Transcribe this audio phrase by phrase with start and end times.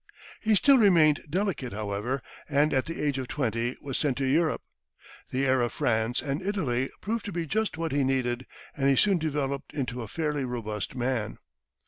[0.39, 4.63] He still remained delicate, however, and at the age of twenty was sent to Europe.
[5.29, 8.95] The air of France and Italy proved to be just what he needed, and he
[8.95, 11.37] soon developed into a fairly robust man.